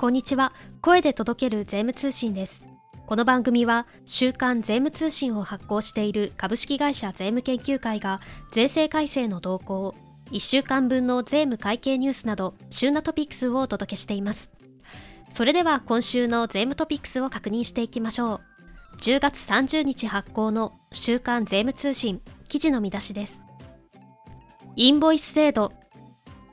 [0.00, 0.54] こんにちは。
[0.80, 2.64] 声で届ける税務通信です。
[3.06, 8.22] この番組は週刊税務通信を発行している株式会社税務研究会が
[8.54, 9.94] 税制改正の動向
[10.30, 14.50] 1週間分の税務会計ニュースなど旬なトピックスをお届けしています。
[15.34, 18.96] それでは今週の税務トピックスを確認していきましょう。
[19.02, 23.38] 10月30日発行の週刊税務通信記事の見出しです。
[24.76, 25.74] インボイス制度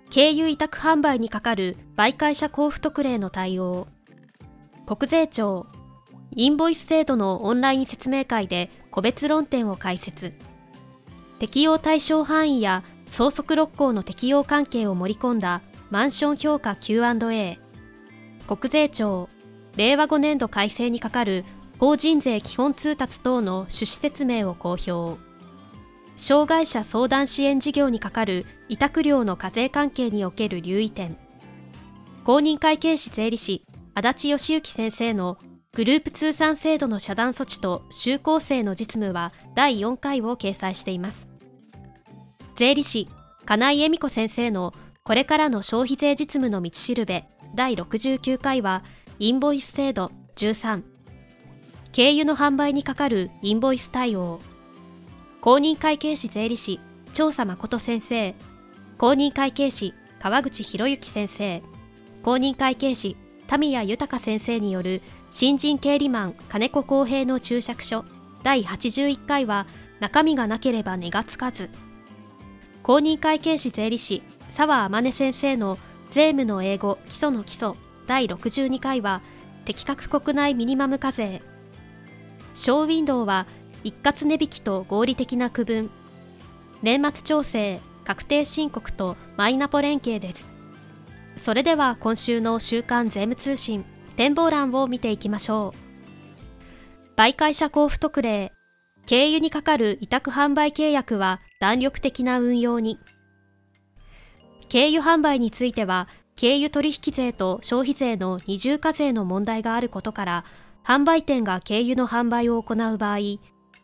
[0.09, 3.87] 経由委託販売にかかる媒介者交付特例の対応。
[4.86, 5.68] 国税庁
[6.32, 10.33] インボイス制度のオンライン説明会で個別論点を解説。
[11.39, 17.60] 適用対象範囲や相続六項の適用関係を盛り込んだマンション評価 Q&A
[18.47, 19.29] 国税庁
[19.75, 21.46] 令和5年度改正にかかる
[21.79, 25.26] 法人税基本通達等の趣旨説明を公表。
[26.17, 31.15] 障害者相談支援事業にかかる委託料の課税関係における留意点。
[32.25, 35.37] 公認会計士税理士足立義之先生の
[35.73, 41.29] グループ通算制度の遮断措置と就効性の実務は第4回を掲載しています。
[42.55, 43.07] 税理士
[43.45, 48.83] 金井恵美子先生のこれからの消費税実務の道しるべ第69回は
[49.19, 50.81] インボイス制度13
[51.91, 54.41] 経由の販売にかかるインボイス対応。
[55.39, 56.80] 公認会計士税理士
[57.13, 58.33] 調査誠先生。
[58.97, 61.61] 公認会計士川口博之先生。
[62.23, 68.03] 公認会計士田宮豊先生による新人経理マン金子公平の注釈書。
[68.41, 69.67] 第81回は
[69.99, 71.69] 中身がなければ値がつかず。
[72.81, 75.77] 公認会計士税理士澤天音先生の
[76.09, 77.73] 税務の英語基礎の基礎。
[78.08, 79.21] 第62回は
[79.65, 81.43] 適格国内ミニマム課税。
[82.55, 83.45] ショーウィンドウは
[83.88, 85.89] 一括値引きと合理的な区分。
[86.81, 90.45] 年末調整確定申告とマイナポ連携です。
[91.38, 93.85] それでは今週の週刊税務通信
[94.17, 97.17] 展望欄を見ていきましょう。
[97.17, 98.52] 媒介者交付特例
[99.05, 102.99] 経由にかかる委託販売契約は弾力的な運用に。
[104.67, 110.45] 経由販売については経由取引税と消費税の二重課税の問題があることから
[110.83, 113.19] 販売店が経由の販売を行う場合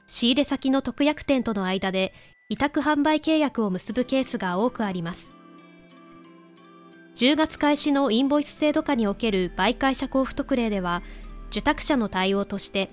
[0.06, 2.14] 仕入れ先の特約店との間で
[2.50, 5.30] 委託販売契約を結ぶケースが多くあります。
[7.16, 11.04] 10月開始のインボイス制度下における媒介者交付特例では
[11.52, 12.90] 受託者の対応として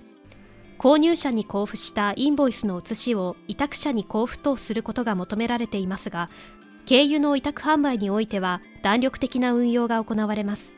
[0.78, 6.28] 購入者に交付したインボイスの写しを委託者に交付とすることが求められていますが
[6.84, 10.72] 経由の委託販売においては弾力的な運用が行われます。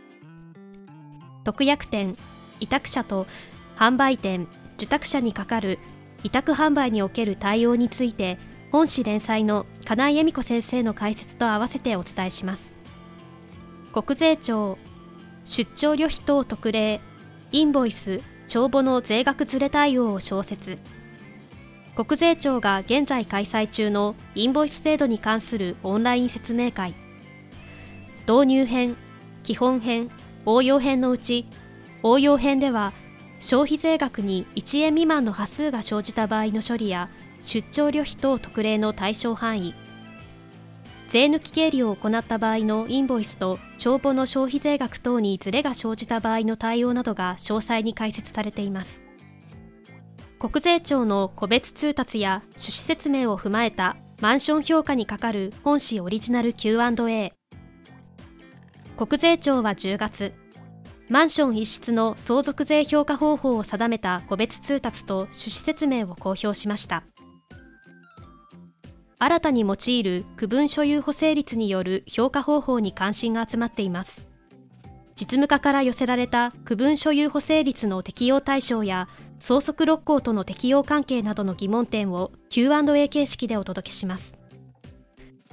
[1.44, 2.16] 特約店
[2.60, 3.26] 委託者と
[3.76, 5.78] 販売店受託者にかかる
[6.24, 8.38] 委託販売における対応について
[8.70, 12.72] 本誌連載の金井恵美子先生の解説と合わせてお伝えします。
[13.92, 14.78] 国税庁
[15.44, 17.00] 出張旅費等特例
[17.50, 20.78] インボイス帳簿の税額ずれ対応を小説。
[21.94, 26.94] 国税庁が現在開催中のインボイス制度に関するオンライン説明会。
[28.26, 28.96] 導入編
[29.42, 30.10] 基本編
[30.46, 31.46] 応用編のうち
[32.02, 32.92] 応用編では
[33.42, 37.10] 消費税額に1円未満の端数が生じた場合の処理や
[37.42, 39.74] 出張旅費等特例の対象範囲。
[41.08, 49.02] 税抜き経理を行った場合のインボイスと帳簿の消費税額等にズレが生じた場合の対応などが詳細に解説されています。
[50.38, 57.32] 国税庁の個別通達や趣旨説明を踏まえたマンション評価にかかる本誌オリジナル Q&A
[58.96, 60.32] 国税庁は10月
[61.12, 67.04] マンション一室の相続税評価方法を定めた個別通達と趣旨説明を公表しました。
[69.18, 74.26] 新たに用いる区分所有補正率による評価方法に関心が集まっています。
[75.14, 79.06] 実務家から寄せられた区分所有補正率の適用対象や
[79.38, 84.32] 相続六項との適用関係などの疑問点を Q&A 形式でお届けします。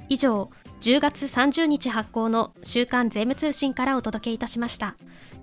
[0.08, 0.48] 以上
[0.80, 4.96] 10月30日発行の週刊税務通信からお届けいたしました。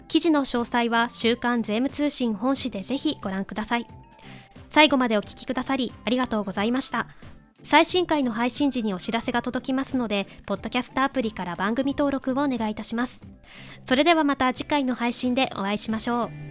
[0.08, 3.88] 記事の詳細は週刊税務通信本誌でぜひご覧ください。
[4.70, 7.08] 最後までお聞きくださりありがとうございました。
[7.64, 13.22] 最新回の配信時にお知らせが届きますのでポッドキャストアプリから番組登録をお願いいたします。
[13.86, 16.47] それではまた次回の配信でお会いしましょう。